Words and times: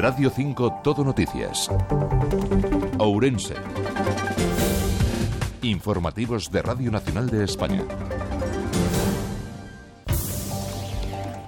Radio 0.00 0.30
5 0.30 0.80
Todo 0.82 1.04
Noticias. 1.04 1.68
Ourense. 2.96 3.54
Informativos 5.60 6.50
de 6.50 6.62
Radio 6.62 6.90
Nacional 6.90 7.28
de 7.28 7.44
España. 7.44 7.84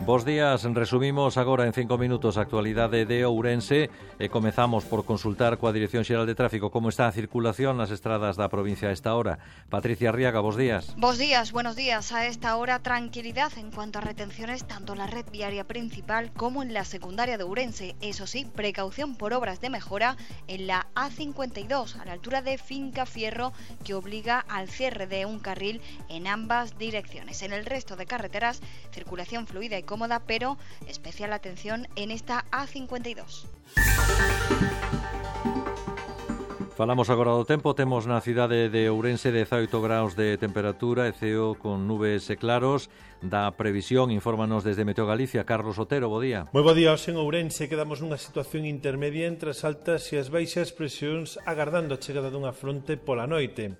Bos 0.04 0.24
días, 0.24 0.64
resumimos 0.64 1.36
agora 1.36 1.64
en 1.64 1.72
cinco 1.72 1.96
minutos 1.96 2.36
a 2.36 2.42
actualidade 2.42 3.06
de 3.06 3.22
Ourense 3.24 3.86
e 4.18 4.26
comezamos 4.26 4.82
por 4.82 5.06
consultar 5.06 5.62
coa 5.62 5.70
Dirección 5.70 6.02
Xeral 6.02 6.26
de 6.26 6.34
Tráfico 6.34 6.74
como 6.74 6.90
está 6.90 7.06
a 7.06 7.14
circulación 7.14 7.78
nas 7.78 7.94
estradas 7.94 8.34
da 8.34 8.50
provincia 8.50 8.90
a 8.90 8.94
esta 8.98 9.14
hora. 9.14 9.38
Patricia 9.70 10.10
Arriaga, 10.10 10.42
bos 10.42 10.58
días. 10.58 10.98
Bos 10.98 11.22
días, 11.22 11.54
buenos 11.54 11.78
días. 11.78 12.10
A 12.10 12.26
esta 12.26 12.58
hora 12.58 12.82
tranquilidad 12.82 13.54
en 13.54 13.70
cuanto 13.70 14.02
a 14.02 14.02
retenciones 14.02 14.66
tanto 14.66 14.98
en 14.98 14.98
la 14.98 15.06
red 15.06 15.30
viaria 15.30 15.70
principal 15.70 16.34
como 16.34 16.66
en 16.66 16.74
la 16.74 16.82
secundaria 16.82 17.38
de 17.38 17.46
Ourense. 17.46 17.94
Eso 18.02 18.26
sí, 18.26 18.42
precaución 18.42 19.14
por 19.14 19.30
obras 19.30 19.62
de 19.62 19.70
mejora 19.70 20.18
en 20.50 20.66
la 20.66 20.90
A52 20.98 21.94
a 22.02 22.04
la 22.10 22.18
altura 22.18 22.42
de 22.42 22.58
Finca 22.58 23.06
Fierro 23.06 23.52
que 23.86 23.94
obliga 23.94 24.42
al 24.50 24.66
cierre 24.66 25.06
de 25.06 25.26
un 25.30 25.38
carril 25.38 25.80
en 26.10 26.26
ambas 26.26 26.76
direcciones. 26.76 27.42
En 27.42 27.52
el 27.52 27.64
resto 27.64 27.94
de 27.94 28.06
carreteras, 28.06 28.58
circulación 28.90 29.46
fluida 29.46 29.78
y 29.78 29.91
cómoda, 29.92 30.24
pero 30.24 30.56
especial 30.88 31.36
atención 31.36 31.84
en 32.00 32.08
esta 32.10 32.48
A52. 32.48 33.44
Falamos 36.72 37.12
agora 37.12 37.36
do 37.36 37.44
tempo, 37.44 37.76
temos 37.76 38.08
na 38.08 38.24
cidade 38.24 38.72
de 38.72 38.88
Ourense 38.88 39.28
18 39.28 39.68
graus 39.84 40.16
de 40.16 40.40
temperatura 40.40 41.04
e 41.04 41.12
ceo 41.12 41.52
con 41.60 41.84
nubes 41.84 42.32
e 42.32 42.40
claros. 42.40 42.88
Da 43.20 43.52
previsión, 43.52 44.08
infórmanos 44.08 44.64
desde 44.64 44.88
Meteo 44.88 45.04
Galicia, 45.04 45.44
Carlos 45.44 45.76
Otero, 45.76 46.08
bo 46.08 46.24
día. 46.24 46.48
Moi 46.56 46.64
bo 46.64 46.72
día, 46.72 46.96
hoxe 46.96 47.12
en 47.12 47.20
Ourense 47.20 47.68
quedamos 47.68 48.00
nunha 48.00 48.16
situación 48.16 48.64
intermedia 48.64 49.28
entre 49.28 49.52
as 49.52 49.68
altas 49.68 50.08
e 50.10 50.18
as 50.18 50.32
baixas 50.32 50.72
presións 50.72 51.36
agardando 51.44 51.92
a 51.92 52.00
chegada 52.00 52.32
dunha 52.32 52.56
fronte 52.56 52.96
pola 52.96 53.28
noite. 53.28 53.76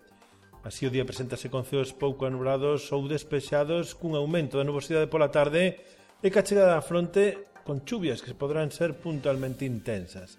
Así 0.62 0.86
o 0.86 0.92
día 0.92 1.08
presentase 1.08 1.50
con 1.50 1.64
ceos 1.64 1.90
pouco 1.96 2.28
anulados 2.28 2.92
ou 2.92 3.08
despexados 3.08 3.98
cun 3.98 4.14
aumento 4.14 4.60
da 4.60 4.68
nubosidade 4.68 5.10
pola 5.10 5.32
tarde 5.32 5.80
e 6.22 6.30
que 6.30 6.38
a 6.38 6.46
chegada 6.46 6.78
da 6.78 6.86
fronte 6.86 7.50
con 7.66 7.82
chuvias 7.82 8.22
que 8.22 8.38
podrán 8.38 8.70
ser 8.70 8.94
puntualmente 8.94 9.66
intensas. 9.66 10.38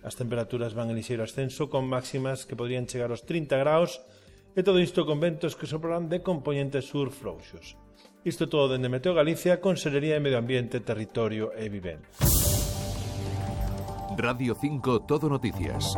As 0.00 0.16
temperaturas 0.16 0.72
van 0.72 0.88
en 0.88 0.96
lixeiro 0.96 1.20
ascenso 1.20 1.68
con 1.68 1.84
máximas 1.84 2.48
que 2.48 2.56
podrían 2.56 2.88
chegar 2.88 3.12
aos 3.12 3.28
30 3.28 3.60
graus 3.60 4.00
e 4.56 4.64
todo 4.64 4.80
isto 4.80 5.04
con 5.04 5.20
ventos 5.20 5.52
que 5.52 5.68
soplarán 5.68 6.08
de 6.08 6.24
componentes 6.24 6.88
sur 6.88 7.12
frouxos. 7.12 7.76
Isto 8.24 8.48
todo 8.48 8.72
dende 8.72 8.88
Meteo 8.88 9.12
Galicia, 9.12 9.60
Consellería 9.60 10.16
de 10.16 10.24
Medio 10.24 10.40
Ambiente, 10.40 10.80
Territorio 10.80 11.52
e 11.52 11.68
Vivenda. 11.68 12.08
Radio 14.16 14.56
5 14.58 15.06
Todo 15.06 15.28
Noticias. 15.28 15.94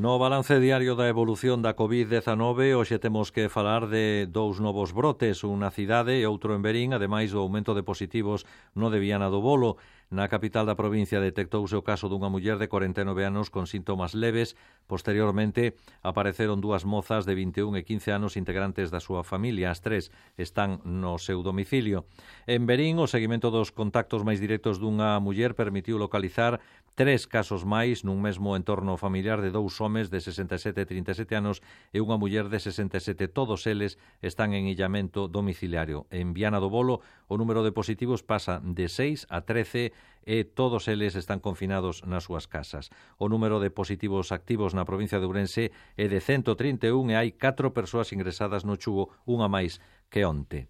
No 0.00 0.18
balance 0.18 0.58
diario 0.60 0.96
da 0.96 1.12
evolución 1.12 1.60
da 1.60 1.76
COVID-19 1.76 2.72
hoxe 2.72 2.96
temos 2.96 3.28
que 3.28 3.52
falar 3.52 3.84
de 3.84 4.24
dous 4.24 4.56
novos 4.56 4.96
brotes, 4.96 5.44
unha 5.44 5.68
cidade 5.68 6.16
e 6.16 6.24
outro 6.24 6.56
en 6.56 6.64
Berín, 6.64 6.96
ademais 6.96 7.36
do 7.36 7.44
aumento 7.44 7.76
de 7.76 7.84
positivos 7.84 8.48
no 8.72 8.88
de 8.88 8.96
Viana 8.96 9.28
do 9.28 9.44
Bolo. 9.44 9.76
Na 10.10 10.26
capital 10.26 10.66
da 10.66 10.74
provincia 10.74 11.22
detectouse 11.22 11.78
o 11.78 11.86
caso 11.86 12.10
dunha 12.10 12.26
muller 12.26 12.58
de 12.58 12.66
49 12.66 13.30
anos 13.30 13.46
con 13.46 13.70
síntomas 13.70 14.10
leves. 14.10 14.58
Posteriormente, 14.90 15.78
apareceron 16.02 16.58
dúas 16.58 16.82
mozas 16.82 17.30
de 17.30 17.38
21 17.38 17.78
e 17.78 17.86
15 17.86 18.18
anos 18.18 18.34
integrantes 18.34 18.90
da 18.90 18.98
súa 18.98 19.22
familia. 19.22 19.70
As 19.70 19.86
tres 19.86 20.10
están 20.34 20.82
no 20.82 21.14
seu 21.22 21.46
domicilio. 21.46 22.10
En 22.50 22.66
Berín, 22.66 22.98
o 22.98 23.06
seguimento 23.06 23.54
dos 23.54 23.70
contactos 23.70 24.26
máis 24.26 24.42
directos 24.42 24.82
dunha 24.82 25.22
muller 25.22 25.54
permitiu 25.54 25.94
localizar 25.94 26.58
tres 26.98 27.30
casos 27.30 27.62
máis 27.62 28.02
nun 28.02 28.18
mesmo 28.18 28.58
entorno 28.58 28.98
familiar 28.98 29.38
de 29.38 29.54
dous 29.54 29.78
homes 29.78 30.10
de 30.10 30.18
67 30.18 30.74
e 30.74 30.90
37 30.90 31.38
anos 31.38 31.62
e 31.94 32.02
unha 32.02 32.18
muller 32.18 32.50
de 32.50 32.58
67. 32.58 33.30
Todos 33.30 33.70
eles 33.70 33.94
están 34.26 34.58
en 34.58 34.66
illamento 34.66 35.30
domiciliario. 35.30 36.10
En 36.10 36.34
Viana 36.34 36.58
do 36.58 36.66
Bolo, 36.66 36.98
o 37.30 37.38
número 37.38 37.62
de 37.62 37.70
positivos 37.70 38.26
pasa 38.26 38.58
de 38.58 38.90
6 38.90 39.30
a 39.30 39.46
13 39.46 39.94
e 40.24 40.44
todos 40.44 40.86
eles 40.88 41.16
están 41.16 41.40
confinados 41.40 42.04
nas 42.04 42.28
súas 42.28 42.46
casas. 42.46 42.92
O 43.16 43.26
número 43.26 43.58
de 43.58 43.72
positivos 43.72 44.32
activos 44.32 44.76
na 44.76 44.84
provincia 44.84 45.18
de 45.18 45.26
Ourense 45.26 45.64
é 45.96 46.06
de 46.06 46.20
131 46.20 47.10
e 47.10 47.14
hai 47.16 47.28
4 47.34 47.72
persoas 47.72 48.12
ingresadas 48.12 48.62
no 48.62 48.76
chugo, 48.76 49.10
unha 49.24 49.48
máis 49.48 49.80
que 50.12 50.22
onte. 50.22 50.68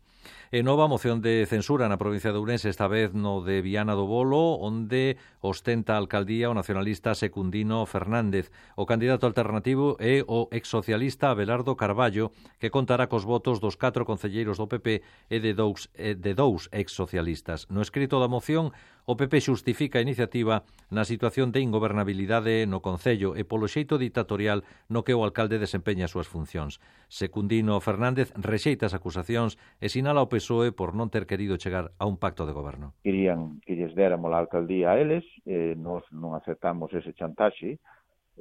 E 0.50 0.66
nova 0.66 0.90
moción 0.90 1.22
de 1.22 1.46
censura 1.46 1.86
na 1.86 1.96
provincia 1.96 2.34
de 2.34 2.38
Ourense, 2.42 2.68
esta 2.68 2.90
vez 2.90 3.14
no 3.14 3.38
de 3.40 3.62
Viana 3.62 3.94
do 3.94 4.10
Bolo, 4.10 4.58
onde 4.58 5.14
ostenta 5.38 5.94
a 5.94 6.00
alcaldía 6.02 6.50
o 6.50 6.58
nacionalista 6.58 7.14
Secundino 7.14 7.86
Fernández. 7.86 8.50
O 8.74 8.82
candidato 8.82 9.30
alternativo 9.30 9.94
é 10.02 10.26
o 10.26 10.50
exsocialista 10.50 11.30
Abelardo 11.30 11.78
Carballo, 11.78 12.34
que 12.58 12.68
contará 12.74 13.06
cos 13.06 13.22
votos 13.22 13.62
dos 13.62 13.78
catro 13.78 14.02
concelleiros 14.02 14.58
do 14.58 14.66
PP 14.66 15.06
e 15.30 15.38
de 15.38 15.54
dous, 15.54 15.86
e 15.94 16.18
de 16.18 16.34
dous 16.34 16.66
exsocialistas. 16.74 17.70
No 17.70 17.78
escrito 17.78 18.18
da 18.18 18.26
moción, 18.26 18.74
O 19.10 19.18
PP 19.18 19.42
xustifica 19.42 19.98
a 19.98 20.06
iniciativa 20.06 20.62
na 20.86 21.02
situación 21.02 21.50
de 21.50 21.58
ingobernabilidade 21.58 22.62
no 22.70 22.78
Concello 22.78 23.34
e 23.34 23.42
polo 23.42 23.66
xeito 23.66 23.98
ditatorial 23.98 24.62
no 24.86 25.02
que 25.02 25.18
o 25.18 25.26
alcalde 25.26 25.58
desempeña 25.58 26.06
as 26.06 26.14
súas 26.14 26.30
funcións. 26.30 26.78
Secundino 27.10 27.82
Fernández 27.82 28.30
rexeita 28.38 28.86
as 28.86 28.94
acusacións 28.94 29.58
e 29.82 29.90
sinala 29.90 30.22
ao 30.22 30.30
PSOE 30.30 30.70
por 30.70 30.94
non 30.94 31.10
ter 31.10 31.26
querido 31.26 31.58
chegar 31.58 31.90
a 31.98 32.06
un 32.06 32.22
pacto 32.22 32.46
de 32.46 32.54
goberno. 32.54 32.94
Querían 33.02 33.58
que 33.66 33.74
lles 33.74 33.98
déramos 33.98 34.30
a 34.30 34.46
alcaldía 34.46 34.94
a 34.94 35.02
eles, 35.02 35.26
e 35.42 35.74
nos 35.74 36.06
non 36.14 36.38
aceptamos 36.38 36.94
ese 36.94 37.10
chantaxe, 37.10 37.82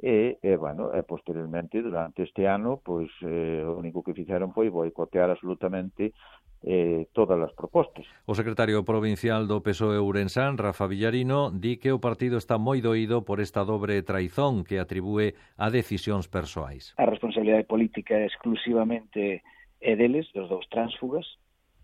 e, 0.00 0.40
e, 0.40 0.56
bueno, 0.56 0.88
e 0.96 1.04
posteriormente 1.04 1.84
durante 1.84 2.24
este 2.24 2.48
ano 2.48 2.80
pois 2.80 3.12
eh, 3.20 3.60
o 3.60 3.76
único 3.76 4.00
que 4.00 4.16
fixeron 4.16 4.56
foi 4.56 4.72
boicotear 4.72 5.28
absolutamente 5.28 6.16
eh, 6.64 7.08
todas 7.12 7.36
as 7.40 7.52
propostas. 7.52 8.08
O 8.24 8.32
secretario 8.32 8.80
provincial 8.84 9.44
do 9.44 9.60
PSOE 9.60 10.00
Ourensán, 10.00 10.56
Rafa 10.56 10.88
Villarino, 10.88 11.52
di 11.52 11.76
que 11.76 11.92
o 11.92 12.00
partido 12.00 12.40
está 12.40 12.56
moi 12.56 12.80
doído 12.80 13.28
por 13.28 13.44
esta 13.44 13.60
dobre 13.68 14.00
traizón 14.00 14.64
que 14.64 14.80
atribúe 14.80 15.36
a 15.60 15.68
decisións 15.68 16.32
persoais. 16.32 16.96
A 16.96 17.04
responsabilidade 17.04 17.68
política 17.68 18.16
é 18.16 18.24
exclusivamente 18.24 19.44
é 19.80 19.92
deles, 19.96 20.28
dos 20.32 20.48
dous 20.48 20.64
tránsfugas, 20.72 21.24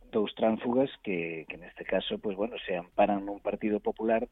dous 0.09 0.33
tránsfugas 0.37 0.89
que, 1.05 1.45
que 1.49 1.57
neste 1.61 1.85
caso, 1.85 2.17
pues, 2.17 2.37
bueno, 2.37 2.57
se 2.65 2.77
amparan 2.77 3.25
nun 3.25 3.45
partido 3.45 3.81
popular 3.85 4.25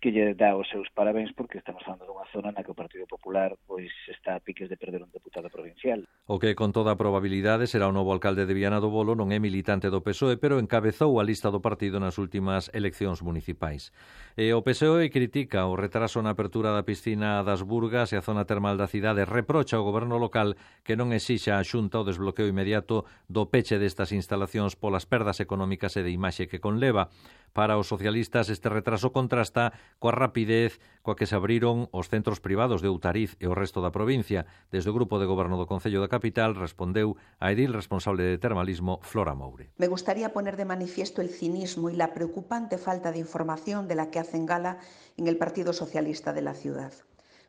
que 0.00 0.14
lle 0.14 0.34
dá 0.38 0.54
os 0.54 0.70
seus 0.70 0.86
parabéns 0.94 1.34
porque 1.34 1.58
estamos 1.58 1.82
falando 1.82 2.06
dunha 2.06 2.22
zona 2.30 2.54
na 2.54 2.62
que 2.62 2.70
o 2.70 2.78
Partido 2.78 3.10
Popular 3.10 3.58
pois 3.66 3.90
está 4.06 4.38
a 4.38 4.42
piques 4.42 4.70
de 4.70 4.78
perder 4.78 5.02
un 5.02 5.10
deputado 5.10 5.50
provincial. 5.50 6.06
O 6.30 6.38
que 6.38 6.54
con 6.54 6.70
toda 6.70 6.94
a 6.94 7.00
probabilidade 7.00 7.66
será 7.66 7.90
o 7.90 7.96
novo 7.96 8.14
alcalde 8.14 8.46
de 8.46 8.54
Viana 8.54 8.78
do 8.78 8.94
Bolo 8.94 9.18
non 9.18 9.34
é 9.34 9.42
militante 9.42 9.90
do 9.90 9.98
PSOE, 9.98 10.38
pero 10.38 10.62
encabezou 10.62 11.18
a 11.18 11.26
lista 11.26 11.50
do 11.50 11.58
partido 11.58 11.98
nas 11.98 12.14
últimas 12.22 12.70
eleccións 12.70 13.26
municipais. 13.26 13.90
E 14.38 14.54
o 14.54 14.62
PSOE 14.62 15.10
critica 15.10 15.66
o 15.66 15.74
retraso 15.74 16.22
na 16.22 16.38
apertura 16.38 16.70
da 16.70 16.86
piscina 16.86 17.42
das 17.42 17.66
Burgas 17.66 18.14
e 18.14 18.16
a 18.16 18.22
zona 18.22 18.46
termal 18.46 18.78
da 18.78 18.86
cidade, 18.86 19.26
reprocha 19.26 19.74
ao 19.74 19.86
goberno 19.86 20.14
local 20.14 20.54
que 20.86 20.94
non 20.94 21.10
exixa 21.10 21.58
a 21.58 21.66
Xunta 21.66 21.98
o 21.98 22.06
desbloqueo 22.06 22.46
inmediato 22.46 23.02
do 23.26 23.50
peche 23.50 23.82
destas 23.82 24.14
instalacións 24.14 24.78
polas 24.78 25.10
perdas 25.10 25.42
económicas 25.42 25.98
e 25.98 26.06
de 26.06 26.14
imaxe 26.14 26.46
que 26.46 26.62
conleva. 26.62 27.10
Para 27.52 27.80
os 27.80 27.90
socialistas 27.90 28.52
este 28.52 28.68
retraso 28.70 29.10
contrasta 29.10 29.72
coa 29.96 30.12
rapidez 30.12 30.76
coa 31.00 31.16
que 31.16 31.24
se 31.24 31.32
abriron 31.34 31.88
os 31.96 32.12
centros 32.12 32.38
privados 32.44 32.84
de 32.84 32.92
Outariz 32.92 33.40
e 33.40 33.48
o 33.48 33.56
resto 33.56 33.80
da 33.80 33.88
provincia. 33.88 34.44
Desde 34.68 34.92
o 34.92 34.96
Grupo 34.96 35.16
de 35.16 35.24
Goberno 35.24 35.56
do 35.56 35.64
Concello 35.64 36.04
da 36.04 36.12
Capital 36.12 36.52
respondeu 36.52 37.16
a 37.40 37.48
edil 37.48 37.72
responsable 37.72 38.28
de 38.28 38.36
termalismo, 38.36 39.00
Flora 39.00 39.32
Moure. 39.32 39.72
Me 39.80 39.88
gustaría 39.88 40.36
poner 40.36 40.60
de 40.60 40.68
manifiesto 40.68 41.24
el 41.24 41.32
cinismo 41.32 41.88
y 41.88 41.96
la 41.96 42.12
preocupante 42.12 42.76
falta 42.76 43.08
de 43.08 43.24
información 43.24 43.88
de 43.88 43.96
la 43.96 44.12
que 44.12 44.20
hacen 44.20 44.44
gala 44.44 44.78
en 45.16 45.26
el 45.26 45.40
Partido 45.40 45.72
Socialista 45.72 46.32
de 46.36 46.42
la 46.44 46.52
ciudad. 46.52 46.92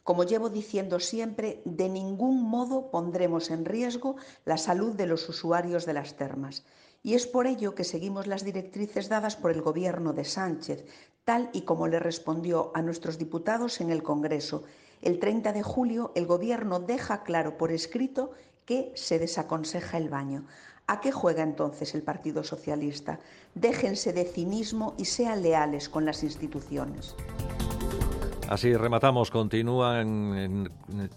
Como 0.04 0.24
llevo 0.24 0.50
diciendo 0.50 1.00
siempre, 1.00 1.62
de 1.66 1.90
ningún 1.90 2.42
modo 2.42 2.90
pondremos 2.90 3.52
en 3.52 3.66
riesgo 3.66 4.16
la 4.46 4.58
salud 4.58 4.96
de 4.96 5.06
los 5.06 5.28
usuarios 5.30 5.86
de 5.86 5.94
las 5.94 6.16
termas. 6.16 6.66
Y 7.04 7.14
es 7.14 7.28
por 7.28 7.48
ello 7.48 7.76
que 7.76 7.84
seguimos 7.84 8.28
las 8.28 8.44
directrices 8.44 9.10
dadas 9.10 9.36
por 9.36 9.52
el 9.52 9.62
Gobierno 9.62 10.14
de 10.14 10.26
Sánchez, 10.26 10.86
tal 11.24 11.50
y 11.54 11.62
como 11.62 11.88
le 11.88 12.00
respondió 12.00 12.72
a 12.74 12.82
nuestros 12.82 13.18
diputados 13.18 13.82
en 13.82 13.90
el 13.90 14.04
Congreso. 14.04 14.64
El 15.02 15.20
30 15.20 15.54
de 15.54 15.64
julio 15.64 16.12
el 16.16 16.26
Gobierno 16.26 16.80
deja 16.80 17.24
claro 17.24 17.58
por 17.58 17.72
escrito 17.72 18.32
que 18.66 18.92
se 18.96 19.20
desaconseja 19.20 19.98
el 19.98 20.10
baño. 20.10 20.46
¿A 20.88 21.00
qué 21.02 21.12
juega 21.12 21.44
entonces 21.44 21.94
el 21.94 22.02
Partido 22.02 22.44
Socialista? 22.44 23.20
Déjense 23.54 24.12
de 24.12 24.26
cinismo 24.26 24.96
y 24.98 25.06
sean 25.06 25.44
leales 25.44 25.88
con 25.88 26.04
las 26.04 26.24
instituciones. 26.24 27.16
Así 28.50 28.76
rematamos, 28.76 29.30
continúan 29.30 30.72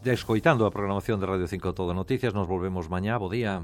descoitando 0.05 0.67
a 0.67 0.71
programación 0.71 1.19
de 1.19 1.27
Radio 1.27 1.49
5 1.49 1.73
Todo 1.73 1.95
Noticias. 1.95 2.35
Nos 2.35 2.47
volvemos 2.47 2.91
mañana. 2.91 3.17
Bo 3.17 3.31
día. 3.31 3.63